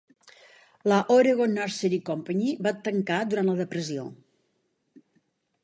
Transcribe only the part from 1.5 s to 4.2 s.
Nursery Company va tancar durant la depressió.